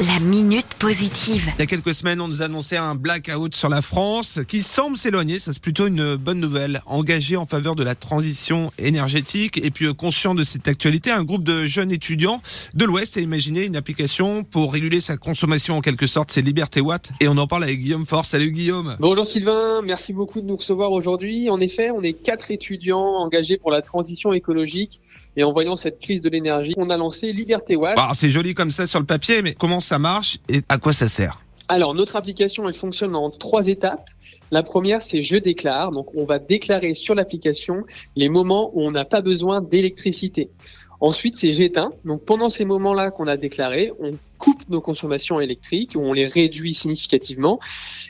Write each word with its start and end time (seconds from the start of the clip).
La 0.00 0.18
minute 0.18 0.73
positive. 0.84 1.50
Il 1.56 1.60
y 1.60 1.62
a 1.62 1.66
quelques 1.66 1.94
semaines, 1.94 2.20
on 2.20 2.28
nous 2.28 2.42
annonçait 2.42 2.76
un 2.76 2.94
blackout 2.94 3.54
sur 3.54 3.70
la 3.70 3.80
France 3.80 4.40
qui 4.46 4.60
semble 4.60 4.98
s'éloigner. 4.98 5.38
Ça, 5.38 5.54
c'est 5.54 5.62
plutôt 5.62 5.86
une 5.86 6.16
bonne 6.16 6.40
nouvelle. 6.40 6.82
Engagé 6.84 7.38
en 7.38 7.46
faveur 7.46 7.74
de 7.74 7.82
la 7.82 7.94
transition 7.94 8.70
énergétique 8.76 9.56
et 9.56 9.70
puis 9.70 9.86
euh, 9.86 9.94
conscient 9.94 10.34
de 10.34 10.42
cette 10.42 10.68
actualité, 10.68 11.10
un 11.10 11.24
groupe 11.24 11.42
de 11.42 11.64
jeunes 11.64 11.90
étudiants 11.90 12.42
de 12.74 12.84
l'Ouest 12.84 13.16
a 13.16 13.22
imaginé 13.22 13.64
une 13.64 13.76
application 13.76 14.44
pour 14.44 14.74
réguler 14.74 15.00
sa 15.00 15.16
consommation 15.16 15.78
en 15.78 15.80
quelque 15.80 16.06
sorte. 16.06 16.30
C'est 16.30 16.42
Liberté 16.42 16.82
Watt. 16.82 17.12
Et 17.18 17.28
on 17.28 17.38
en 17.38 17.46
parle 17.46 17.64
avec 17.64 17.80
Guillaume 17.80 18.04
Force. 18.04 18.28
Salut 18.28 18.50
Guillaume. 18.50 18.96
Bonjour 19.00 19.24
Sylvain, 19.24 19.80
merci 19.80 20.12
beaucoup 20.12 20.42
de 20.42 20.46
nous 20.46 20.56
recevoir 20.56 20.92
aujourd'hui. 20.92 21.48
En 21.48 21.60
effet, 21.60 21.92
on 21.92 22.02
est 22.02 22.12
quatre 22.12 22.50
étudiants 22.50 23.00
engagés 23.00 23.56
pour 23.56 23.70
la 23.70 23.80
transition 23.80 24.34
écologique. 24.34 25.00
Et 25.36 25.44
en 25.44 25.52
voyant 25.52 25.76
cette 25.76 25.98
crise 25.98 26.20
de 26.20 26.28
l'énergie, 26.28 26.74
on 26.76 26.90
a 26.90 26.96
lancé 26.96 27.32
Liberté 27.32 27.74
Watt. 27.74 27.98
Alors, 27.98 28.14
c'est 28.14 28.28
joli 28.28 28.54
comme 28.54 28.70
ça 28.70 28.86
sur 28.86 29.00
le 29.00 29.06
papier, 29.06 29.42
mais 29.42 29.54
comment 29.54 29.80
ça 29.80 29.98
marche 29.98 30.38
et 30.48 30.62
à 30.74 30.78
quoi 30.78 30.92
ça 30.92 31.06
sert 31.06 31.40
Alors, 31.68 31.94
notre 31.94 32.16
application, 32.16 32.68
elle 32.68 32.74
fonctionne 32.74 33.14
en 33.14 33.30
trois 33.30 33.68
étapes. 33.68 34.10
La 34.50 34.64
première, 34.64 35.02
c'est 35.02 35.22
je 35.22 35.36
déclare. 35.36 35.92
Donc, 35.92 36.08
on 36.16 36.24
va 36.24 36.40
déclarer 36.40 36.94
sur 36.94 37.14
l'application 37.14 37.84
les 38.16 38.28
moments 38.28 38.72
où 38.74 38.82
on 38.82 38.90
n'a 38.90 39.04
pas 39.04 39.20
besoin 39.20 39.60
d'électricité. 39.60 40.50
Ensuite, 40.98 41.36
c'est 41.36 41.52
j'éteins. 41.52 41.90
Donc, 42.04 42.24
pendant 42.24 42.48
ces 42.48 42.64
moments-là 42.64 43.12
qu'on 43.12 43.28
a 43.28 43.36
déclarés, 43.36 43.92
on 44.00 44.10
coupe 44.44 44.62
nos 44.68 44.80
consommations 44.80 45.40
électriques 45.40 45.96
on 46.04 46.12
les 46.12 46.26
réduit 46.26 46.74
significativement. 46.74 47.58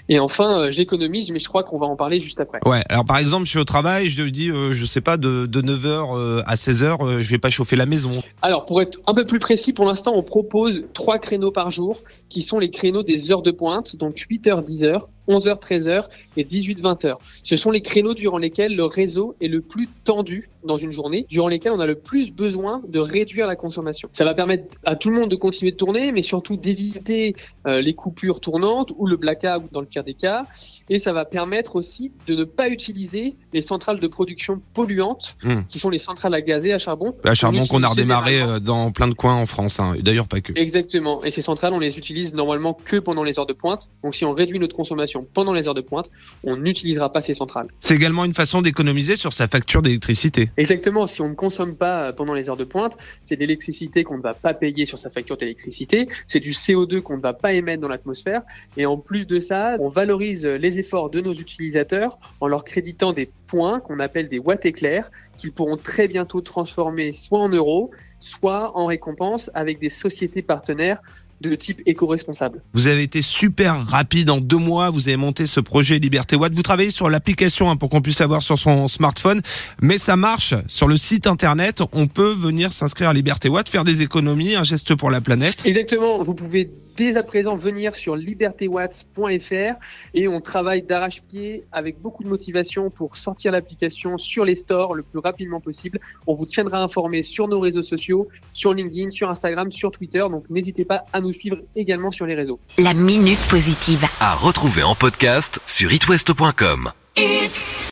Et 0.09 0.19
enfin, 0.19 0.59
euh, 0.59 0.71
j'économise, 0.71 1.31
mais 1.31 1.39
je 1.39 1.49
crois 1.49 1.63
qu'on 1.63 1.79
va 1.79 1.87
en 1.87 1.97
parler 1.97 2.21
juste 2.21 2.41
après. 2.41 2.61
Ouais. 2.67 2.83
Alors, 2.89 3.05
par 3.05 3.19
exemple, 3.19 3.45
je 3.45 3.51
suis 3.51 3.59
au 3.59 3.65
travail, 3.65 4.09
je 4.09 4.23
dis, 4.25 4.51
euh, 4.51 4.73
je 4.73 4.85
sais 4.85 5.01
pas, 5.01 5.17
de, 5.17 5.47
de 5.47 5.63
9h 5.63 6.17
euh, 6.17 6.43
à 6.47 6.55
16h, 6.55 6.97
euh, 7.01 7.21
je 7.21 7.31
vais 7.31 7.39
pas 7.39 7.51
chauffer 7.51 7.77
la 7.77 7.87
maison. 7.87 8.11
Alors, 8.43 8.67
pour 8.67 8.83
être 8.83 8.99
un 9.07 9.15
peu 9.15 9.25
plus 9.25 9.39
précis, 9.39 9.73
pour 9.73 9.87
l'instant, 9.87 10.13
on 10.15 10.23
propose 10.23 10.85
trois 10.93 11.19
créneaux 11.19 11.53
par 11.53 11.71
jour 11.71 12.03
qui 12.29 12.43
sont 12.43 12.59
les 12.59 12.71
créneaux 12.71 13.03
des 13.03 13.31
heures 13.31 13.43
de 13.43 13.51
pointe, 13.51 13.97
donc 13.97 14.27
8h, 14.31 14.65
10h, 14.65 15.01
11h, 15.29 15.61
13h 15.61 16.05
et 16.37 16.45
18, 16.45 16.81
20h. 16.81 17.17
Ce 17.43 17.57
sont 17.57 17.71
les 17.71 17.81
créneaux 17.83 18.15
durant 18.15 18.39
lesquels 18.39 18.75
le 18.75 18.85
réseau 18.85 19.35
est 19.41 19.49
le 19.49 19.61
plus 19.61 19.89
tendu 20.05 20.49
dans 20.65 20.77
une 20.79 20.93
journée, 20.93 21.27
durant 21.29 21.49
lesquels 21.49 21.73
on 21.73 21.81
a 21.81 21.87
le 21.87 21.95
plus 21.95 22.31
besoin 22.33 22.81
de 22.89 22.99
réduire 22.99 23.47
la 23.47 23.55
consommation. 23.55 24.09
Ça 24.15 24.25
va 24.25 24.33
permettre 24.35 24.75
à 24.85 24.97
tout 24.97 25.11
le 25.11 25.17
monde 25.17 25.31
de 25.31 25.37
continuer 25.37 25.73
de 25.73 25.77
tourner, 25.77 26.11
mais 26.11 26.23
surtout 26.23 26.57
d'éviter 26.57 27.37
euh, 27.67 27.83
les 27.83 27.93
coupures 27.93 28.41
tournantes 28.41 28.91
ou 28.97 29.07
le 29.07 29.17
blackout 29.17 29.65
dans 29.73 29.81
le 29.81 29.87
pire 29.87 30.05
des 30.05 30.15
cas. 30.15 30.47
Et 30.89 30.99
ça 30.99 31.13
va 31.13 31.27
permettre 31.27 31.77
aussi 31.77 32.13
de 32.27 32.35
ne 32.35 32.45
pas 32.45 32.69
utiliser 32.71 33.37
les 33.53 33.61
centrales 33.61 34.01
de 34.01 34.07
production 34.07 34.61
polluantes, 34.73 35.37
Hmm. 35.43 35.63
qui 35.69 35.79
sont 35.79 35.91
les 35.91 35.99
centrales 35.99 36.35
à 36.35 36.41
gaz 36.41 36.65
et 36.65 36.73
à 36.73 36.79
charbon. 36.79 37.15
La 37.25 37.35
charbon 37.35 37.63
On 37.63 37.67
qu'on 37.67 37.83
a 37.83 37.89
redémarré 37.89 38.41
euh, 38.41 38.59
dans 38.59 38.91
plein 38.91 39.09
de 39.09 39.15
coins 39.15 39.35
en 39.35 39.47
France, 39.47 39.81
hein. 39.81 39.95
D'ailleurs 40.01 40.27
pas 40.29 40.41
que. 40.41 40.53
Exactement. 40.57 41.23
Et 41.25 41.31
ces 41.31 41.43
centrales, 41.43 41.73
on 41.75 41.79
les 41.79 41.99
utilise 41.99 42.33
normalement 42.35 42.75
que 42.75 42.97
pendant 42.97 43.23
les 43.23 43.39
heures 43.39 43.47
de 43.47 43.53
pointe. 43.53 43.91
Donc 44.03 44.15
si 44.15 44.25
on 44.25 44.33
réduit 44.33 44.59
notre 44.59 44.75
consommation 44.77 45.14
pendant 45.23 45.53
les 45.53 45.69
heures 45.69 45.75
de 45.75 45.81
pointe, 45.81 46.11
on 46.43 46.57
n'utilisera 46.57 47.13
pas 47.13 47.21
ces 47.21 47.35
centrales. 47.35 47.69
C'est 47.79 47.95
également 47.95 48.25
une 48.25 48.35
façon 48.35 48.63
d'économiser 48.63 49.17
sur 49.17 49.33
sa 49.33 49.47
facture 49.47 49.83
d'électricité. 49.83 50.51
Exactement. 50.57 51.07
Si 51.07 51.21
on 51.21 51.29
ne 51.29 51.35
consomme 51.35 51.77
pas 51.77 52.13
pendant 52.13 52.35
les 52.35 52.49
heures 52.49 52.57
de 52.57 52.65
pointe, 52.65 52.97
c'est 53.23 53.37
de 53.37 53.41
l'électricité 53.41 54.05
qu'on 54.05 54.19
ne 54.19 54.23
va 54.23 54.35
pas 54.35 54.55
payer 54.55 54.87
sur 54.87 54.99
sa 54.99 55.11
facture 55.11 55.37
d'électricité. 55.37 56.09
C'est 56.27 56.41
du 56.41 56.51
CO2 56.51 57.01
qu'on 57.01 57.17
ne 57.17 57.23
va 57.23 57.33
pas 57.33 57.53
émettre 57.53 57.83
dans 57.83 57.89
l'atmosphère. 57.89 58.43
Et 58.77 58.87
en 58.87 58.97
plus 58.97 59.27
de 59.27 59.39
ça, 59.39 59.77
on 59.81 59.89
valorise 59.89 60.47
les 60.47 60.79
efforts 60.79 61.11
de 61.11 61.21
nos 61.21 61.33
utilisateurs 61.33 62.19
en 62.41 62.49
leur 62.49 62.65
créditant 62.65 63.13
des 63.13 63.31
points 63.47 63.81
qu'on 63.81 64.01
appelle 64.01 64.29
des 64.29 64.39
watts 64.39 64.67
éclairs 64.67 65.11
qu'ils 65.37 65.53
pourront 65.53 65.77
très 65.77 66.09
bientôt 66.09 66.41
transformer 66.41 67.13
soit 67.13 67.41
en 67.41 67.49
euros, 67.49 67.91
soit 68.21 68.77
en 68.77 68.87
récompenses 68.87 69.51
avec 69.55 69.79
des 69.79 69.89
sociétés 69.89 70.43
partenaires 70.43 71.03
de 71.41 71.55
type 71.55 71.83
éco-responsable. 71.87 72.63
Vous 72.73 72.87
avez 72.87 73.03
été 73.03 73.23
super 73.23 73.87
rapide 73.87 74.31
en 74.31 74.39
deux 74.39 74.59
mois. 74.59 74.91
Vous 74.91 75.09
avez 75.09 75.17
monté 75.17 75.47
ce 75.47 75.61
projet 75.61 75.99
Liberté 75.99 76.37
Watt. 76.37 76.55
Vous 76.55 76.63
travaillez 76.63 76.91
sur 76.91 77.11
l'application 77.11 77.71
hein, 77.71 77.77
pour 77.77 77.91
qu'on 77.91 78.01
puisse 78.01 78.21
avoir 78.21 78.43
sur 78.43 78.59
son 78.59 78.89
smartphone. 78.89 79.41
Mais 79.83 79.99
ça 79.99 80.17
marche 80.17 80.55
sur 80.67 80.89
le 80.89 80.97
site 80.97 81.27
internet. 81.27 81.83
On 81.93 82.07
peut 82.07 82.33
venir 82.33 82.73
s'inscrire 82.73 83.11
à 83.11 83.13
Liberté 83.13 83.49
Watt, 83.49 83.69
faire 83.69 83.85
des 83.85 84.03
économies, 84.03 84.55
un 84.55 84.63
geste 84.63 84.95
pour 84.95 85.11
la 85.11 85.21
planète. 85.21 85.67
Exactement, 85.67 86.23
vous 86.23 86.35
pouvez 86.35 86.71
dès 86.97 87.17
à 87.17 87.23
présent 87.23 87.57
venir 87.57 87.97
sur 87.97 88.17
libertywatts.fr 88.17 89.75
et 90.15 90.29
on 90.29 90.41
travaille 90.41 90.83
d'arrache-pied 90.83 91.65
avec 91.73 92.01
beaucoup 92.01 92.23
de 92.23 92.29
motivation 92.29 92.91
pour 92.91 93.17
sortir 93.17 93.53
l'application 93.53 94.19
sur 94.19 94.45
les 94.45 94.55
stores 94.55 94.95
le 94.95 95.03
plus 95.03 95.19
rapidement 95.19 95.61
possible. 95.61 96.01
On 96.27 96.35
vous 96.35 96.47
tiendra 96.47 96.83
informé 96.83 97.23
sur 97.23 97.49
nos 97.49 97.61
réseaux 97.61 97.83
sociaux, 97.83 98.29
sur 98.53 98.75
LinkedIn, 98.75 99.11
sur 99.11 99.31
Instagram, 99.31 99.71
sur 99.71 99.91
Twitter, 99.91 100.25
donc 100.31 100.45
n'hésitez 100.51 100.85
pas 100.85 101.05
à 101.13 101.21
nous 101.21 101.33
suivre 101.33 101.59
également 101.77 102.11
sur 102.11 102.27
les 102.27 102.35
réseaux. 102.35 102.61
La 102.79 102.95
minute 102.95 103.41
positive. 103.49 104.05
à 104.21 104.35
retrouver 104.35 104.83
en 104.83 104.95
podcast 104.95 105.61
sur 105.67 105.93
itwest.com. 105.93 106.91